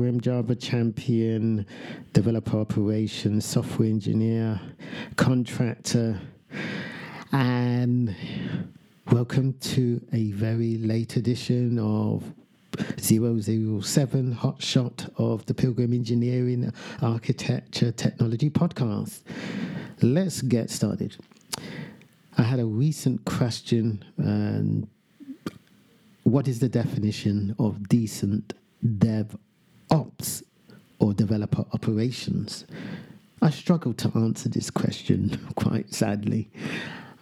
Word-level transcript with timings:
Pilgrim, 0.00 0.20
Java 0.22 0.54
champion, 0.54 1.66
developer 2.14 2.58
operations, 2.58 3.44
software 3.44 3.86
engineer, 3.86 4.58
contractor, 5.16 6.18
and 7.32 8.16
welcome 9.12 9.52
to 9.60 10.00
a 10.14 10.30
very 10.30 10.78
late 10.78 11.16
edition 11.16 11.78
of 11.78 12.24
007 12.98 14.32
Hot 14.32 14.62
Shot 14.62 15.12
of 15.18 15.44
the 15.44 15.52
Pilgrim 15.52 15.92
Engineering 15.92 16.72
Architecture 17.02 17.92
Technology 17.92 18.48
Podcast. 18.48 19.20
Let's 20.00 20.40
get 20.40 20.70
started. 20.70 21.18
I 22.38 22.42
had 22.42 22.58
a 22.58 22.64
recent 22.64 23.26
question 23.26 24.02
and 24.16 24.88
what 26.22 26.48
is 26.48 26.58
the 26.60 26.70
definition 26.70 27.54
of 27.58 27.86
decent 27.86 28.54
dev 28.96 29.36
ops 29.36 29.49
or 31.00 31.12
developer 31.12 31.64
operations? 31.72 32.66
I 33.42 33.50
struggle 33.50 33.94
to 33.94 34.12
answer 34.14 34.48
this 34.48 34.70
question 34.70 35.38
quite 35.56 35.92
sadly. 35.92 36.50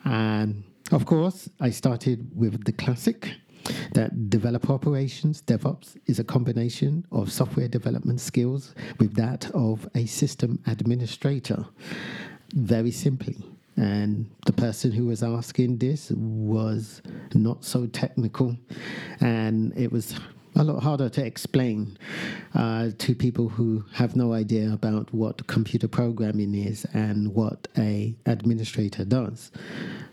And 0.04 0.64
of 0.92 1.06
course, 1.06 1.48
I 1.60 1.70
started 1.70 2.30
with 2.34 2.64
the 2.64 2.72
classic 2.72 3.30
that 3.94 4.30
developer 4.30 4.72
operations, 4.72 5.42
DevOps, 5.42 5.96
is 6.06 6.18
a 6.18 6.24
combination 6.24 7.04
of 7.12 7.30
software 7.30 7.68
development 7.68 8.20
skills 8.20 8.74
with 8.98 9.14
that 9.14 9.50
of 9.52 9.88
a 9.94 10.06
system 10.06 10.58
administrator. 10.66 11.64
Very 12.54 12.90
simply. 12.90 13.36
And 13.76 14.28
the 14.46 14.52
person 14.52 14.90
who 14.90 15.06
was 15.06 15.22
asking 15.22 15.78
this 15.78 16.10
was 16.10 17.00
not 17.34 17.64
so 17.64 17.86
technical, 17.86 18.56
and 19.20 19.72
it 19.76 19.92
was 19.92 20.18
a 20.58 20.64
lot 20.64 20.82
harder 20.82 21.08
to 21.08 21.24
explain 21.24 21.96
uh, 22.54 22.90
to 22.98 23.14
people 23.14 23.48
who 23.48 23.84
have 23.92 24.16
no 24.16 24.32
idea 24.32 24.72
about 24.72 25.12
what 25.14 25.46
computer 25.46 25.86
programming 25.86 26.54
is 26.54 26.84
and 26.92 27.32
what 27.32 27.68
a 27.78 28.14
administrator 28.26 29.04
does. 29.04 29.52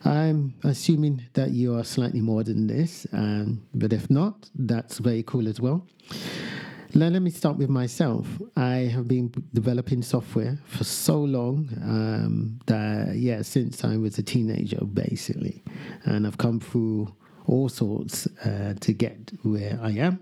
I'm 0.04 0.54
assuming 0.64 1.24
that 1.34 1.50
you 1.50 1.76
are 1.76 1.84
slightly 1.84 2.22
more 2.22 2.44
than 2.44 2.68
this, 2.68 3.08
um, 3.12 3.64
but 3.74 3.92
if 3.92 4.08
not, 4.10 4.50
that's 4.54 5.00
very 5.00 5.24
cool 5.24 5.48
as 5.48 5.60
well. 5.60 5.88
Now, 6.94 7.08
let 7.08 7.24
me 7.24 7.32
start 7.32 7.58
with 7.58 7.70
myself. 7.70 8.26
I 8.56 8.88
have 8.94 9.08
been 9.08 9.34
developing 9.54 10.02
software 10.02 10.60
for 10.66 10.86
so 10.86 11.20
long 11.20 11.68
um, 11.84 12.60
that, 12.68 13.16
yeah, 13.18 13.42
since 13.42 13.84
I 13.84 13.98
was 13.98 14.18
a 14.18 14.24
teenager, 14.24 14.86
basically. 14.86 15.62
And 16.06 16.26
I've 16.26 16.38
come 16.38 16.62
through 16.62 17.14
all 17.48 17.70
sorts 17.70 18.28
uh, 18.46 18.76
to 18.80 18.94
get 18.94 19.32
where 19.44 19.80
I 19.82 19.92
am. 19.92 20.20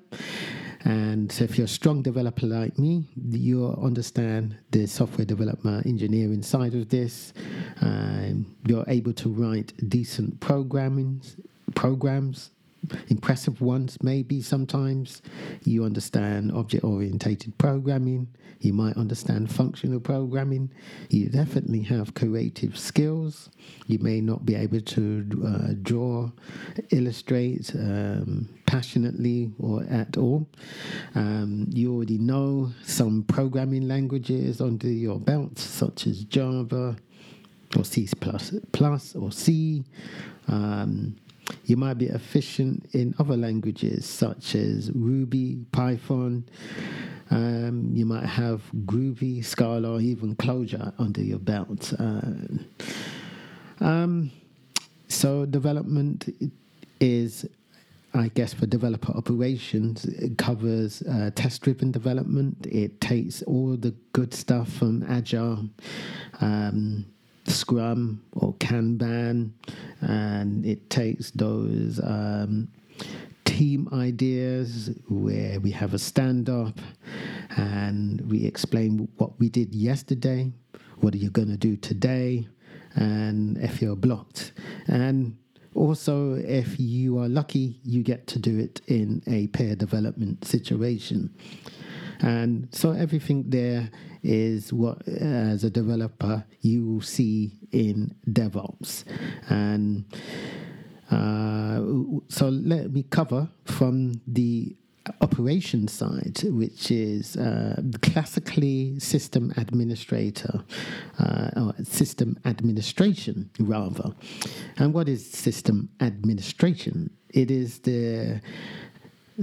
And 0.86 1.32
so 1.32 1.46
if 1.46 1.58
you're 1.58 1.66
a 1.66 1.70
strong 1.70 2.02
developer 2.02 2.46
like 2.46 2.78
me, 2.78 3.08
you'll 3.16 3.80
understand 3.82 4.58
the 4.72 4.86
software 4.86 5.26
development 5.26 5.86
engineering 5.86 6.44
side 6.44 6.76
of 6.76 6.90
this. 6.90 7.34
Um, 7.82 8.56
you're 8.68 8.84
able 8.88 9.14
to 9.14 9.30
write 9.30 9.72
decent 9.90 10.42
programming 10.42 11.22
programs 11.74 12.52
impressive 13.08 13.62
ones, 13.62 13.98
maybe 14.02 14.42
sometimes. 14.42 15.22
You 15.64 15.84
understand 15.86 16.52
object 16.52 16.84
oriented 16.84 17.54
programming, 17.58 18.28
you 18.60 18.74
might 18.74 18.96
understand 18.98 19.52
functional 19.52 20.00
programming, 20.00 20.72
you 21.10 21.30
definitely 21.30 21.82
have 21.82 22.14
creative 22.14 22.78
skills. 22.78 23.50
You 23.88 24.00
may 24.00 24.22
not 24.22 24.46
be 24.46 24.56
able 24.56 24.82
to 24.82 25.44
uh, 25.46 25.74
draw, 25.82 26.32
illustrate 26.92 27.72
um, 27.76 28.50
passionately 28.66 29.52
or 29.60 29.84
at 29.90 30.18
all. 30.18 30.48
Um, 31.16 31.68
you 31.70 31.94
already 31.94 32.18
know 32.18 32.72
some 32.84 33.24
programming 33.24 33.88
languages 33.88 34.62
under 34.62 34.88
your 34.88 35.20
belt, 35.20 35.60
such 35.60 36.08
as 36.08 36.24
Java 36.24 36.96
or 37.76 37.84
C 37.84 38.08
or 39.16 39.32
C. 39.32 39.84
Um, 40.48 41.16
you 41.66 41.78
might 41.78 41.96
be 41.96 42.08
efficient 42.08 42.88
in 42.94 43.14
other 43.20 43.38
languages 43.38 44.06
such 44.06 44.56
as 44.56 44.92
Ruby, 44.94 45.66
Python. 45.72 46.46
Um, 47.30 47.90
you 47.94 48.06
might 48.06 48.26
have 48.26 48.62
Groovy, 48.86 49.44
Scala, 49.44 50.00
even 50.00 50.36
Clojure 50.36 50.94
under 51.00 51.22
your 51.22 51.40
belt. 51.40 51.94
Uh, 51.98 52.22
um, 53.82 54.32
so 55.08 55.46
development 55.46 56.30
is 57.00 57.46
I 58.16 58.28
guess 58.28 58.54
for 58.54 58.68
developer 58.68 59.12
operations, 59.14 60.06
it 60.06 60.38
covers 60.38 61.02
uh, 61.02 61.32
test 61.34 61.64
driven 61.64 61.92
development. 61.92 62.68
It 62.68 63.02
takes 63.02 63.42
all 63.42 63.76
the 63.76 63.96
good 64.12 64.36
stuff 64.36 64.72
from 64.72 65.04
Agile, 65.10 65.68
um, 66.40 67.06
Scrum 67.46 68.24
or 68.34 68.54
Kanban, 68.56 69.52
and 70.02 70.66
it 70.66 70.90
takes 70.90 71.32
those 71.32 72.00
um, 72.04 72.70
team 73.46 73.88
ideas 73.94 74.92
where 75.10 75.60
we 75.60 75.72
have 75.72 75.94
a 75.94 76.00
stand 76.00 76.50
up 76.50 76.80
and 77.58 78.22
we 78.30 78.46
explain 78.46 79.08
what 79.18 79.38
we 79.40 79.50
did 79.50 79.76
yesterday, 79.76 80.52
what 81.02 81.14
are 81.14 81.18
you 81.18 81.30
going 81.30 81.50
to 81.50 81.58
do 81.58 81.76
today, 81.76 82.48
and 82.96 83.58
if 83.58 83.82
you're 83.82 83.96
blocked. 83.96 84.54
And 84.88 85.38
also, 85.76 86.36
if 86.36 86.80
you 86.80 87.20
are 87.20 87.28
lucky, 87.28 87.80
you 87.84 88.04
get 88.04 88.28
to 88.28 88.40
do 88.40 88.58
it 88.60 88.82
in 88.88 89.24
a 89.28 89.48
pair 89.48 89.76
development 89.76 90.46
situation. 90.46 91.34
And 92.24 92.70
so 92.72 92.92
everything 92.92 93.50
there 93.50 93.92
is 94.24 94.72
what, 94.72 95.06
as 95.08 95.66
a 95.66 95.70
developer, 95.70 96.46
you 96.62 97.02
see 97.02 97.52
in 97.72 98.16
DevOps. 98.30 99.04
And 99.50 100.06
uh, 101.12 101.82
so 102.30 102.48
let 102.48 102.92
me 102.92 103.04
cover 103.04 103.50
from 103.66 104.22
the 104.26 104.74
operation 105.20 105.90
side, 105.90 106.40
which 106.46 106.90
is 106.90 107.36
uh, 107.36 107.82
classically 108.02 108.98
system 109.00 109.54
administrator, 109.58 110.64
uh, 111.20 111.50
or 111.58 111.74
system 111.84 112.40
administration 112.46 113.50
rather. 113.60 114.14
And 114.78 114.94
what 114.94 115.10
is 115.10 115.30
system 115.30 115.90
administration? 116.00 117.10
It 117.30 117.52
is 117.52 117.80
the 117.80 118.42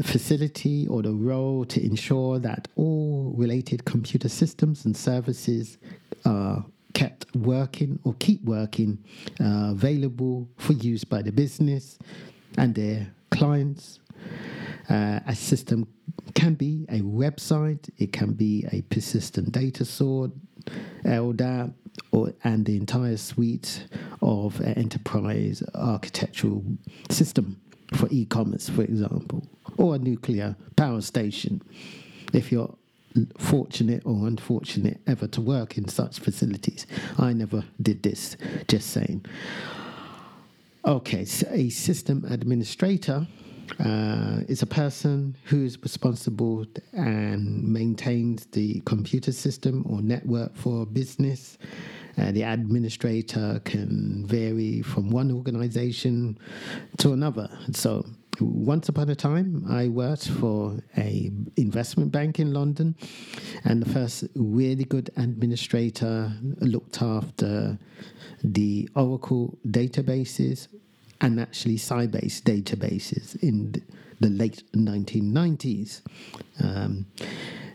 facility 0.03 0.87
or 0.89 1.03
the 1.03 1.13
role 1.13 1.65
to 1.65 1.85
ensure 1.85 2.39
that 2.39 2.69
all 2.77 3.33
related 3.37 3.85
computer 3.85 4.29
systems 4.29 4.85
and 4.85 4.97
services 4.97 5.79
are 6.25 6.65
kept 6.95 7.27
working 7.35 7.99
or 8.05 8.15
keep 8.19 8.43
working 8.45 8.99
uh, 9.41 9.71
available 9.71 10.49
for 10.57 10.73
use 10.75 11.05
by 11.05 11.23
the 11.23 11.33
business 11.33 11.99
and 12.59 12.75
their 12.75 13.13
clients. 13.31 14.01
Uh, 14.89 15.21
a 15.27 15.35
system 15.35 15.87
can 16.35 16.55
be 16.55 16.85
a 16.89 17.01
website, 17.01 17.89
it 17.99 18.13
can 18.13 18.33
be 18.33 18.67
a 18.73 18.83
persistent 18.83 19.53
data 19.53 19.85
source, 19.85 20.31
LDAP, 21.05 21.73
or, 22.13 22.33
and 22.45 22.67
the 22.67 22.77
entire 22.77 23.17
suite 23.17 23.87
of 24.23 24.61
enterprise 24.61 25.63
architectural 25.75 26.65
system 27.09 27.61
for 27.95 28.09
e 28.11 28.25
commerce, 28.25 28.69
for 28.69 28.83
example 28.83 29.45
or 29.81 29.95
a 29.95 29.99
nuclear 29.99 30.55
power 30.77 31.01
station 31.01 31.63
if 32.35 32.53
you're 32.53 32.73
fortunate 33.39 34.03
or 34.05 34.29
unfortunate 34.29 35.01
ever 35.07 35.27
to 35.27 35.41
work 35.41 35.77
in 35.79 35.89
such 35.89 36.21
facilities. 36.21 36.87
I 37.19 37.33
never 37.33 37.65
did 37.81 38.03
this, 38.03 38.37
just 38.69 38.91
saying. 38.91 39.25
Okay, 40.85 41.25
so 41.25 41.49
a 41.51 41.71
system 41.71 42.25
administrator 42.29 43.27
uh, 43.81 44.41
is 44.49 44.63
a 44.63 44.67
person 44.67 45.37
who 45.45 45.65
is 45.65 45.81
responsible 45.83 46.67
and 46.93 47.65
maintains 47.65 48.47
the 48.47 48.81
computer 48.85 49.33
system 49.33 49.85
or 49.89 50.03
network 50.03 50.55
for 50.57 50.83
a 50.83 50.87
business. 50.87 51.59
Uh, 52.19 52.33
the 52.33 52.43
administrator 52.43 53.61
can 53.65 54.27
vary 54.27 54.83
from 54.83 55.11
one 55.11 55.33
organization 55.33 56.39
to 56.99 57.13
another. 57.13 57.49
So 57.73 58.05
once 58.41 58.89
upon 58.89 59.09
a 59.09 59.15
time, 59.15 59.65
I 59.69 59.89
worked 59.89 60.29
for 60.29 60.79
a 60.97 61.31
investment 61.57 62.13
bank 62.13 62.39
in 62.39 62.53
London, 62.53 62.97
and 63.65 63.83
the 63.83 63.91
first 63.91 64.25
really 64.35 64.85
good 64.85 65.11
administrator 65.17 66.33
looked 66.61 67.03
after 67.03 67.79
the 68.43 68.89
Oracle 68.95 69.59
databases 69.67 70.69
and 71.21 71.39
actually 71.39 71.77
Sybase 71.77 72.41
databases 72.43 73.41
in 73.43 73.75
the 74.21 74.31
late 74.31 74.63
1990s. 74.73 76.03
Um, 76.63 77.07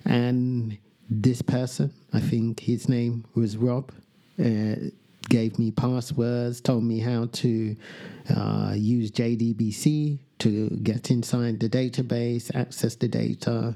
and 0.06 0.78
this 1.10 1.42
person, 1.42 1.94
I 2.14 2.20
think 2.20 2.62
his 2.62 2.90
name 2.90 3.26
was 3.36 3.58
Rob, 3.58 3.92
uh, 4.40 4.76
gave 5.30 5.58
me 5.58 5.72
passwords, 5.72 6.62
told 6.62 6.84
me 6.84 7.00
how 7.00 7.26
to 7.26 7.76
uh, 8.36 8.74
use 8.76 9.12
JDBC 9.12 10.20
to 10.40 10.70
get 10.84 11.12
inside 11.12 11.60
the 11.60 11.70
database, 11.70 12.54
access 12.56 12.96
the 12.96 13.08
data. 13.08 13.76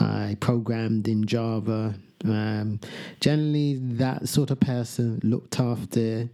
I 0.00 0.36
programmed 0.40 1.08
in 1.08 1.26
Java. 1.26 1.94
Um, 2.24 2.80
generally, 3.20 3.76
that 3.76 4.28
sort 4.28 4.50
of 4.50 4.60
person 4.60 5.20
looked 5.22 5.60
after 5.60 6.28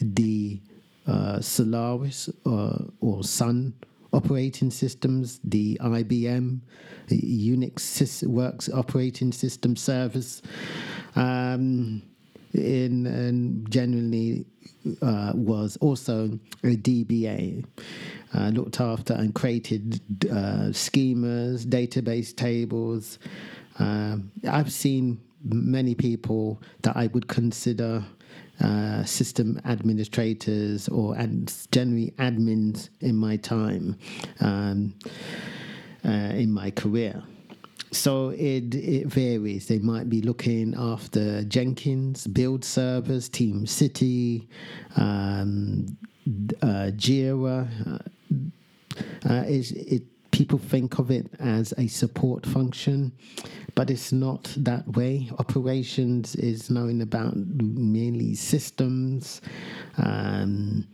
the 0.00 0.60
uh, 1.06 1.40
Solaris 1.40 2.28
or, 2.44 2.86
or 3.00 3.22
Sun 3.22 3.74
operating 4.12 4.70
systems, 4.70 5.40
the 5.44 5.78
IBM 5.82 6.60
Unix 7.08 8.26
Works 8.26 8.68
operating 8.68 9.32
system 9.32 9.76
service. 9.76 10.42
Um, 11.14 12.02
in 12.54 13.06
and 13.06 13.70
generally 13.70 14.46
uh, 15.02 15.32
was 15.34 15.76
also 15.78 16.38
a 16.64 16.76
DBA. 16.76 17.64
Uh, 18.34 18.48
looked 18.48 18.80
after 18.80 19.14
and 19.14 19.34
created 19.34 20.00
uh, 20.30 20.68
schemas, 20.70 21.64
database 21.64 22.36
tables. 22.36 23.18
Um, 23.78 24.30
I've 24.46 24.72
seen 24.72 25.20
many 25.42 25.94
people 25.94 26.60
that 26.82 26.96
I 26.96 27.06
would 27.08 27.28
consider 27.28 28.04
uh, 28.60 29.04
system 29.04 29.60
administrators 29.64 30.88
or 30.88 31.14
and 31.16 31.52
generally 31.70 32.12
admins 32.18 32.88
in 33.00 33.14
my 33.14 33.36
time 33.36 33.96
um, 34.40 34.94
uh, 36.04 36.10
in 36.10 36.50
my 36.50 36.70
career. 36.70 37.22
So 37.96 38.28
it 38.30 38.74
it 38.74 39.06
varies. 39.06 39.66
They 39.66 39.78
might 39.78 40.08
be 40.08 40.20
looking 40.20 40.74
after 40.76 41.42
Jenkins, 41.44 42.26
build 42.26 42.64
servers, 42.64 43.28
Team 43.28 43.66
City, 43.66 44.48
um, 44.96 45.86
uh, 46.62 46.92
Jira. 46.94 47.66
Uh, 47.86 47.98
uh 49.28 49.44
it 49.46 50.02
people 50.30 50.58
think 50.58 50.98
of 50.98 51.10
it 51.10 51.26
as 51.40 51.72
a 51.78 51.86
support 51.86 52.44
function, 52.44 53.10
but 53.74 53.88
it's 53.88 54.12
not 54.12 54.52
that 54.58 54.86
way. 54.94 55.30
Operations 55.38 56.36
is 56.36 56.68
knowing 56.68 57.00
about 57.00 57.34
mainly 57.34 58.34
systems. 58.34 59.40
Um, 59.96 60.86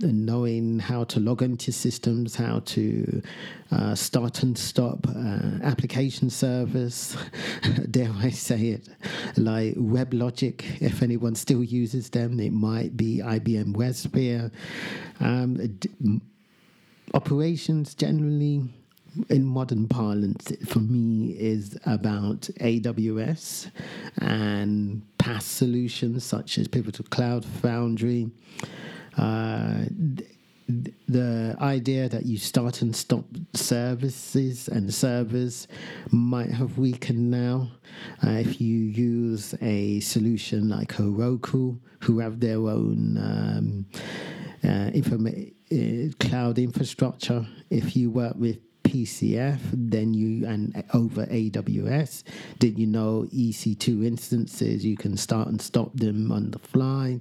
knowing 0.00 0.78
how 0.78 1.04
to 1.04 1.20
log 1.20 1.42
into 1.42 1.72
systems, 1.72 2.36
how 2.36 2.60
to 2.60 3.22
uh, 3.70 3.94
start 3.94 4.42
and 4.42 4.56
stop 4.56 5.06
uh, 5.08 5.40
application 5.62 6.30
servers, 6.30 7.16
dare 7.90 8.12
I 8.18 8.30
say 8.30 8.68
it, 8.68 8.88
like 9.36 9.74
WebLogic, 9.74 10.80
if 10.82 11.02
anyone 11.02 11.34
still 11.34 11.64
uses 11.64 12.10
them, 12.10 12.38
it 12.40 12.52
might 12.52 12.96
be 12.96 13.18
IBM 13.18 13.74
WebSphere. 13.74 14.50
Um, 15.20 16.20
operations 17.14 17.94
generally 17.94 18.68
in 19.30 19.44
modern 19.44 19.88
parlance, 19.88 20.52
for 20.66 20.80
me, 20.80 21.30
is 21.32 21.78
about 21.86 22.42
AWS 22.60 23.70
and 24.18 25.02
PaaS 25.18 25.42
solutions 25.42 26.24
such 26.24 26.58
as 26.58 26.68
Pivotal 26.68 27.04
Cloud 27.10 27.44
Foundry. 27.44 28.30
Uh, 29.18 29.84
the 31.08 31.56
idea 31.60 32.08
that 32.08 32.26
you 32.26 32.36
start 32.36 32.82
and 32.82 32.94
stop 32.94 33.24
services 33.54 34.68
and 34.68 34.92
servers 34.92 35.66
might 36.10 36.50
have 36.50 36.76
weakened 36.78 37.30
now. 37.30 37.70
Uh, 38.22 38.32
if 38.32 38.60
you 38.60 38.76
use 38.76 39.54
a 39.62 40.00
solution 40.00 40.68
like 40.68 40.88
Heroku, 40.92 41.78
who 42.00 42.18
have 42.18 42.38
their 42.40 42.58
own 42.58 43.16
um, 43.18 43.86
uh, 44.62 44.90
informa- 44.92 45.52
uh, 45.72 46.12
cloud 46.20 46.58
infrastructure, 46.58 47.46
if 47.70 47.96
you 47.96 48.10
work 48.10 48.34
with 48.36 48.58
PCF, 48.88 49.58
then 49.74 50.14
you 50.14 50.46
and 50.46 50.82
over 50.94 51.26
AWS. 51.26 52.22
Did 52.58 52.78
you 52.78 52.86
know 52.86 53.26
EC2 53.34 54.06
instances 54.06 54.82
you 54.82 54.96
can 54.96 55.18
start 55.18 55.48
and 55.48 55.60
stop 55.60 55.94
them 55.94 56.32
on 56.32 56.52
the 56.52 56.58
fly? 56.58 57.20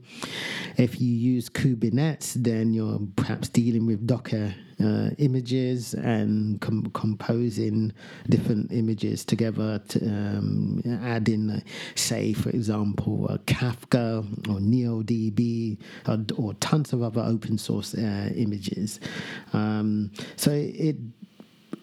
If 0.77 1.01
you 1.01 1.13
use 1.13 1.49
Kubernetes, 1.49 2.35
then 2.35 2.73
you're 2.73 3.01
perhaps 3.17 3.49
dealing 3.49 3.85
with 3.85 4.07
Docker 4.07 4.55
uh, 4.81 5.09
images 5.17 5.93
and 5.95 6.61
com- 6.61 6.89
composing 6.93 7.91
different 8.29 8.71
images 8.71 9.25
together 9.25 9.81
to 9.89 9.99
um, 10.07 10.81
add 11.03 11.27
in, 11.27 11.49
uh, 11.49 11.59
say, 11.95 12.31
for 12.33 12.49
example, 12.49 13.27
Kafka 13.45 14.19
or 14.47 14.59
NeoDB 14.59 15.79
or, 16.07 16.25
or, 16.37 16.53
tons 16.55 16.93
of 16.93 17.01
other 17.01 17.21
open 17.21 17.57
source 17.57 17.95
uh, 17.95 18.29
images. 18.35 18.99
Um, 19.53 20.11
so 20.35 20.51
it 20.51 20.95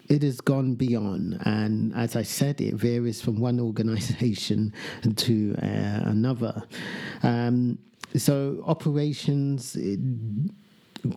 it 0.09 0.23
has 0.23 0.41
gone 0.41 0.75
beyond. 0.75 1.41
And 1.45 1.95
as 1.95 2.17
I 2.17 2.23
said, 2.23 2.61
it 2.61 2.75
varies 2.75 3.21
from 3.21 3.41
one 3.41 3.61
organization 3.61 4.73
to 5.17 5.55
uh, 5.62 6.01
another. 6.05 6.62
Um, 7.23 7.79
so 8.17 8.62
operations 8.67 9.77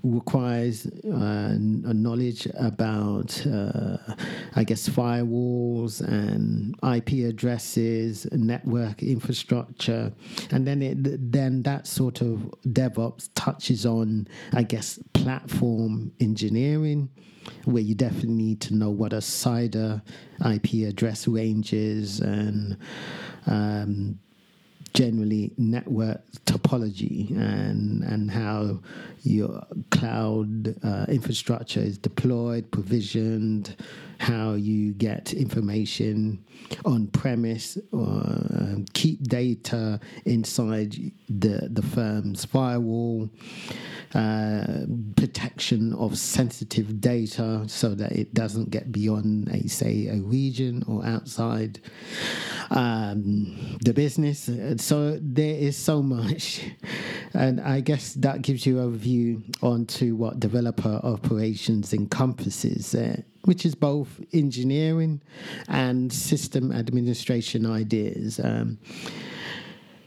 requires 0.04 0.86
uh, 0.86 1.56
a 1.86 1.94
knowledge 1.94 2.48
about, 2.58 3.46
uh, 3.46 3.98
I 4.56 4.64
guess, 4.64 4.88
firewalls 4.88 6.02
and 6.02 6.76
IP 6.96 7.26
addresses, 7.30 8.28
network 8.32 9.04
infrastructure, 9.04 10.14
and 10.52 10.68
then 10.68 10.82
it 10.82 11.32
then 11.32 11.64
that 11.64 11.88
sort 11.88 12.22
of 12.22 12.54
DevOps 12.68 13.30
touches 13.36 13.86
on, 13.86 14.28
I 14.54 14.64
guess, 14.64 15.00
platform 15.14 16.12
engineering 16.20 17.10
where 17.66 17.84
you 17.84 17.96
definitely 17.96 18.34
need 18.34 18.62
to 18.62 18.76
know 18.76 18.90
what 18.90 19.14
a 19.14 19.18
CIDR 19.18 20.02
IP 20.54 20.88
address 20.88 21.28
range 21.28 21.72
is 21.74 22.20
and 22.20 22.78
um, 23.46 24.20
generally 24.98 25.52
network 25.58 26.24
topology 26.46 27.30
and 27.38 28.02
and 28.04 28.32
how 28.32 28.80
your 29.22 29.64
cloud 29.92 30.76
uh, 30.84 31.06
infrastructure 31.08 31.80
is 31.80 32.00
deployed, 32.00 32.72
provisioned, 32.72 33.76
how 34.20 34.54
you 34.54 34.94
get 34.94 35.34
information 35.34 36.44
on 36.86 37.08
premise 37.08 37.78
or 37.92 38.08
uh, 38.08 38.76
keep 38.94 39.24
data 39.24 40.00
inside 40.26 40.96
the 41.30 41.70
the 41.72 41.82
firm's 41.82 42.46
firewall 42.46 43.30
uh, 44.14 44.86
protection 45.16 45.94
of 45.94 46.18
sensitive 46.18 47.02
data 47.02 47.64
so 47.68 47.94
that 47.94 48.12
it 48.14 48.34
doesn't 48.34 48.70
get 48.70 48.92
beyond, 48.92 49.50
a, 49.50 49.68
say, 49.68 50.08
a 50.08 50.16
region 50.16 50.84
or 50.88 51.06
outside 51.06 51.80
um, 52.72 53.78
the 53.84 53.94
business. 53.94 54.50
So 54.78 55.20
there 55.22 55.56
is 55.56 55.76
so 55.78 56.02
much. 56.02 56.64
And 57.34 57.60
I 57.62 57.82
guess 57.82 58.14
that 58.16 58.42
gives 58.42 58.66
you 58.66 58.80
a 58.80 58.90
view 58.90 59.44
onto 59.62 60.16
what 60.16 60.40
developer 60.40 61.00
operations 61.04 61.94
encompasses. 61.94 62.96
Uh, 62.96 63.22
which 63.48 63.66
is 63.66 63.76
both 63.76 64.20
engineering 64.34 65.22
and 65.70 66.12
system 66.12 66.70
administration 66.74 67.66
ideas. 67.66 68.42
Um, 68.44 68.78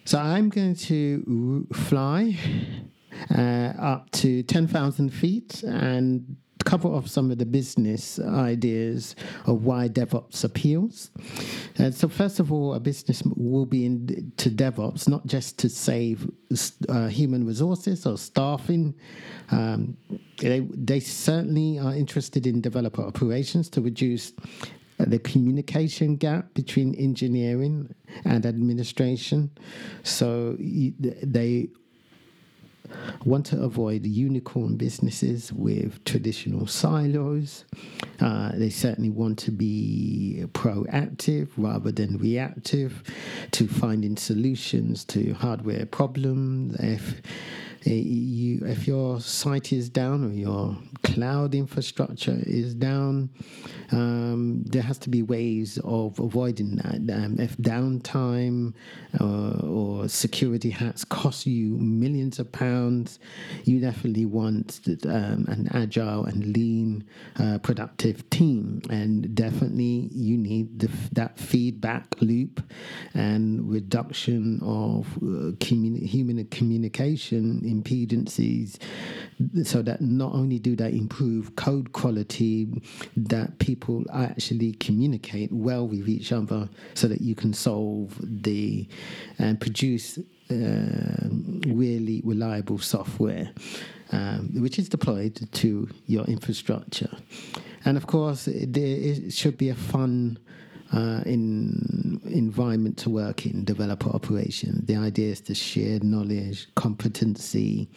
so 0.05 0.19
I'm 0.19 0.51
going 0.51 0.75
to 0.75 1.67
fly 1.73 2.37
uh, 3.35 3.73
up 3.81 4.11
to 4.11 4.43
10,000 4.43 5.11
feet 5.11 5.63
and 5.63 6.37
cover 6.71 6.89
off 6.89 7.09
some 7.09 7.33
of 7.33 7.39
the 7.39 7.45
business 7.45 8.21
ideas 8.21 9.17
of 9.47 9.65
why 9.65 9.89
DevOps 9.89 10.45
appeals. 10.45 11.11
Uh, 11.81 11.91
so, 11.91 12.07
first 12.07 12.39
of 12.39 12.53
all, 12.53 12.75
a 12.75 12.81
business 12.81 13.25
will 13.35 13.67
be 13.67 13.85
into 13.85 14.49
DevOps 14.51 15.09
not 15.09 15.27
just 15.27 15.59
to 15.59 15.69
save 15.69 16.31
uh, 16.89 17.09
human 17.09 17.45
resources 17.45 18.07
or 18.07 18.17
staffing. 18.17 18.95
Um, 19.51 19.97
they, 20.39 20.61
they 20.61 21.01
certainly 21.01 21.81
are 21.81 21.93
interested 21.93 22.47
in 22.47 22.61
developer 22.61 23.03
operations 23.03 23.69
to 23.71 23.81
reduce 23.81 24.33
the 24.99 25.19
communication 25.19 26.15
gap 26.17 26.55
between 26.55 26.95
engineering 26.95 27.93
and 28.25 28.47
administration. 28.47 29.51
So 30.05 30.57
they 30.61 31.71
want 33.25 33.47
to 33.47 33.61
avoid 33.61 34.07
unicorn 34.07 34.77
businesses 34.77 35.53
with 35.53 36.03
traditional 36.05 36.67
silos. 36.67 37.65
Uh, 38.21 38.53
they 38.55 38.71
certainly 38.71 39.11
want 39.11 39.39
to 39.39 39.51
be 39.51 40.45
proactive 40.53 41.49
rather 41.57 41.93
than 41.93 42.19
reactive 42.19 43.03
to 43.51 43.67
finding 43.69 44.17
solutions 44.17 45.05
to 45.05 45.35
hardware 45.35 45.87
problems. 45.87 46.77
If 46.81 47.21
Eh, 47.87 47.93
you, 47.93 48.61
if 48.67 48.87
your 48.87 49.21
site 49.21 49.73
is 49.73 49.89
down 49.89 50.23
or 50.23 50.35
your 50.35 50.77
cloud 51.03 51.55
infrastructure 51.55 52.39
is 52.43 52.75
down, 52.75 53.31
um, 53.91 54.63
there 54.67 54.83
has 54.83 54.99
to 54.99 55.09
be 55.09 55.23
ways 55.23 55.79
of 55.85 56.19
avoiding 56.19 56.77
that. 56.77 56.97
Um, 56.97 57.41
if 57.41 57.57
downtime 57.57 58.75
uh, 59.19 59.67
or 59.67 60.00
security 60.09 60.71
hats 60.71 61.05
cost 61.05 61.47
you 61.47 61.77
millions 61.77 62.39
of 62.39 62.51
pounds, 62.53 63.19
you 63.65 63.81
definitely 63.81 64.27
want 64.27 64.81
um, 65.05 65.47
an 65.49 65.69
agile 65.73 66.25
and 66.25 66.57
lean, 66.57 67.05
uh, 67.39 67.59
productive 67.59 68.29
team. 68.31 68.83
And 68.91 69.35
definitely 69.35 70.09
you 70.13 70.37
need 70.37 70.81
the, 70.81 70.91
that 71.13 71.39
feedback 71.39 72.15
loop 72.21 72.63
and 73.15 73.71
reduction 73.71 74.61
of 74.63 75.07
uh, 75.17 75.57
communi- 75.59 76.07
human 76.07 76.45
communication 76.47 77.61
impedances 77.63 78.79
so 79.65 79.83
that 79.83 80.01
not 80.01 80.33
only 80.35 80.59
do 80.59 80.77
they 80.77 80.93
improve 80.93 81.57
code 81.57 81.93
quality, 81.93 82.83
that 83.17 83.59
people 83.59 84.05
actually 84.13 84.73
communicate 84.75 85.53
well 85.53 85.87
with 85.87 86.09
each 86.09 86.33
other 86.33 86.69
so 86.95 87.09
that 87.09 87.21
you 87.21 87.35
can 87.35 87.53
solve 87.53 88.17
the 88.23 88.87
and 89.39 89.61
produce 89.61 89.90
uh, 90.51 91.29
really 91.67 92.23
reliable 92.25 92.79
software. 92.79 93.51
Um, 94.13 94.61
which 94.61 94.77
is 94.81 94.89
deployed 94.89 95.49
to 95.53 95.89
your 96.07 96.25
infrastructure. 96.25 97.17
And 97.85 97.97
of 97.97 98.09
course, 98.09 98.49
there 98.51 99.31
should 99.31 99.57
be 99.57 99.69
a 99.69 99.77
fun 99.77 100.37
uh, 100.93 101.23
in 101.25 102.21
environment 102.25 102.97
to 102.99 103.11
work 103.11 103.47
in, 103.47 103.65
developer 103.65 104.11
operation. 104.11 104.83
The 104.87 104.97
idea 104.97 105.31
is 105.31 105.41
to 105.43 105.55
share 105.55 106.01
knowledge, 106.01 106.67
competency, 106.75 107.89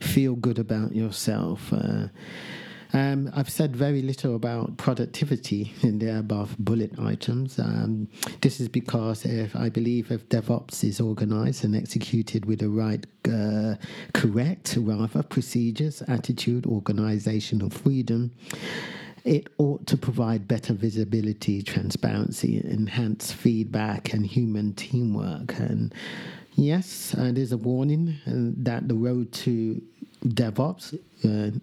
feel 0.00 0.34
good 0.34 0.58
about 0.58 0.94
yourself. 0.94 1.72
Uh, 1.72 2.08
um, 2.92 3.30
I've 3.34 3.50
said 3.50 3.76
very 3.76 4.02
little 4.02 4.34
about 4.34 4.76
productivity 4.76 5.72
in 5.82 5.98
the 5.98 6.18
above 6.18 6.56
bullet 6.58 6.98
items. 6.98 7.58
Um, 7.58 8.08
this 8.40 8.60
is 8.60 8.68
because 8.68 9.24
if 9.24 9.54
I 9.54 9.68
believe 9.68 10.10
if 10.10 10.28
DevOps 10.28 10.82
is 10.84 11.00
organized 11.00 11.64
and 11.64 11.76
executed 11.76 12.46
with 12.46 12.60
the 12.60 12.68
right, 12.68 13.04
uh, 13.30 13.76
correct, 14.14 14.76
rather, 14.78 15.22
procedures, 15.22 16.02
attitude, 16.02 16.66
organizational 16.66 17.70
freedom, 17.70 18.32
it 19.24 19.48
ought 19.58 19.86
to 19.86 19.96
provide 19.96 20.48
better 20.48 20.72
visibility, 20.72 21.62
transparency, 21.62 22.60
enhanced 22.64 23.34
feedback, 23.34 24.12
and 24.12 24.26
human 24.26 24.72
teamwork. 24.74 25.58
And 25.58 25.94
yes, 26.60 27.14
uh, 27.16 27.30
there's 27.32 27.52
a 27.52 27.56
warning 27.56 28.16
uh, 28.26 28.54
that 28.62 28.88
the 28.88 28.94
road 28.94 29.32
to 29.32 29.82
DevOps, 30.24 30.94
uh, 31.24 31.58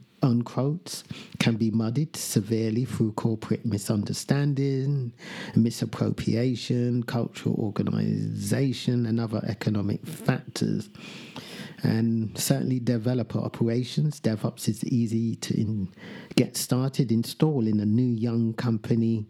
can 1.39 1.55
be 1.55 1.71
muddied 1.71 2.15
severely 2.15 2.85
through 2.85 3.11
corporate 3.13 3.65
misunderstanding, 3.65 5.13
misappropriation, 5.55 7.03
cultural 7.03 7.55
organization, 7.55 9.05
and 9.05 9.19
other 9.19 9.41
economic 9.47 10.05
factors 10.05 10.89
and 11.83 12.35
certainly 12.37 12.79
developer 12.79 13.39
operations. 13.39 14.19
DevOps 14.19 14.67
is 14.67 14.83
easy 14.85 15.35
to 15.37 15.59
in, 15.59 15.87
get 16.35 16.57
started, 16.57 17.11
install 17.11 17.67
in 17.67 17.79
a 17.79 17.85
new 17.85 18.13
young 18.15 18.53
company 18.53 19.25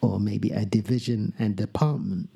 or 0.00 0.20
maybe 0.20 0.50
a 0.50 0.64
division 0.64 1.34
and 1.38 1.56
department. 1.56 2.28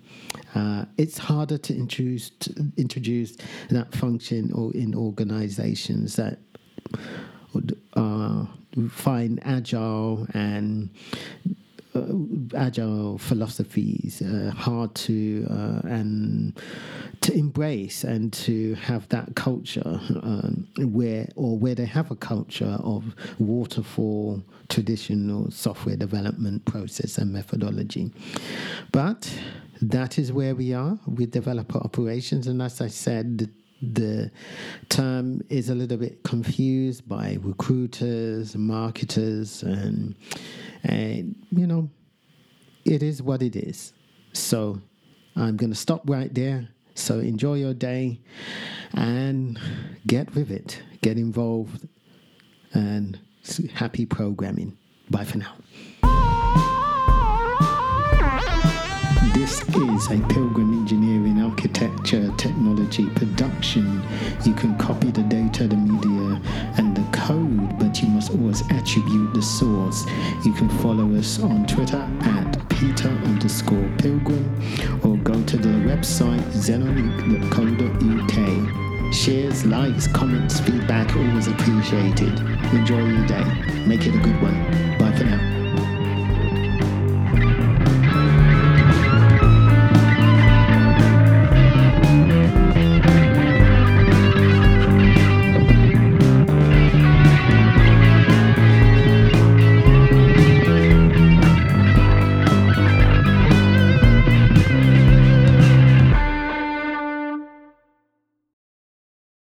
Uh, 0.54 0.84
it's 0.98 1.18
harder 1.18 1.56
to 1.56 1.74
introduce 1.74 2.30
to 2.30 2.72
introduce 2.76 3.36
that 3.70 3.94
function 3.94 4.52
or 4.52 4.72
in 4.74 4.94
organizations 4.94 6.16
that 6.16 6.38
uh, 7.96 8.44
find 8.90 9.40
agile 9.42 10.26
and 10.34 10.90
agile 12.54 13.18
philosophies 13.18 14.22
uh, 14.22 14.50
hard 14.56 14.94
to 14.94 15.46
uh, 15.50 15.86
and 15.86 16.58
to 17.20 17.34
embrace 17.34 18.02
and 18.04 18.32
to 18.32 18.74
have 18.76 19.06
that 19.10 19.34
culture 19.34 20.00
where 20.78 21.28
or 21.36 21.58
where 21.58 21.74
they 21.74 21.84
have 21.84 22.10
a 22.10 22.16
culture 22.16 22.78
of 22.82 23.14
waterfall 23.38 24.42
traditional 24.68 25.50
software 25.50 25.96
development 25.96 26.64
process 26.64 27.18
and 27.18 27.32
methodology. 27.32 28.10
But 28.90 29.30
that 29.82 30.18
is 30.18 30.32
where 30.32 30.54
we 30.54 30.72
are 30.72 30.98
with 31.06 31.30
developer 31.30 31.78
operations. 31.78 32.46
And 32.46 32.62
as 32.62 32.80
i 32.80 32.88
said 32.88 33.38
the 33.38 33.50
the 33.82 34.30
term 34.88 35.42
is 35.48 35.68
a 35.68 35.74
little 35.74 35.98
bit 35.98 36.22
confused 36.22 37.08
by 37.08 37.38
recruiters, 37.42 38.56
marketers, 38.56 39.64
and 39.64 40.14
and, 40.84 41.34
you 41.50 41.66
know, 41.66 41.90
it 42.84 43.02
is 43.02 43.22
what 43.22 43.42
it 43.42 43.56
is. 43.56 43.92
So 44.32 44.80
I'm 45.36 45.56
going 45.56 45.70
to 45.70 45.78
stop 45.78 46.02
right 46.08 46.32
there. 46.34 46.68
So 46.94 47.20
enjoy 47.20 47.54
your 47.54 47.74
day 47.74 48.20
and 48.94 49.58
get 50.06 50.34
with 50.34 50.50
it, 50.50 50.82
get 51.00 51.16
involved, 51.16 51.88
and 52.74 53.18
happy 53.74 54.06
programming. 54.06 54.76
Bye 55.10 55.24
for 55.24 55.38
now. 55.38 55.54
This 59.34 59.62
is 59.62 60.06
a 60.10 60.18
Pilgrim 60.28 60.72
Engineering 60.74 61.40
Architecture 61.42 62.30
Technology 62.36 63.08
production. 63.10 64.02
You 64.44 64.52
can 64.54 64.76
copy 64.78 65.10
the 65.10 65.22
data, 65.22 65.66
the 65.66 65.76
media, 65.76 66.40
and 66.76 66.91
code, 67.32 67.78
but 67.78 68.02
you 68.02 68.08
must 68.08 68.32
always 68.32 68.62
attribute 68.70 69.32
the 69.34 69.42
source. 69.42 70.04
You 70.44 70.52
can 70.52 70.68
follow 70.80 71.14
us 71.14 71.40
on 71.40 71.66
Twitter 71.66 72.06
at 72.22 72.68
Peter 72.68 73.08
underscore 73.08 73.88
Pilgrim 73.98 74.44
or 75.02 75.16
go 75.18 75.42
to 75.44 75.56
the 75.56 75.68
website 75.90 76.42
xenonique.co.uk. 76.52 79.14
Shares, 79.14 79.66
likes, 79.66 80.06
comments, 80.06 80.60
feedback, 80.60 81.14
always 81.16 81.48
appreciated. 81.48 82.38
Enjoy 82.72 83.04
your 83.04 83.26
day. 83.26 83.44
Make 83.86 84.06
it 84.06 84.14
a 84.14 84.18
good 84.18 84.40
one. 84.42 84.81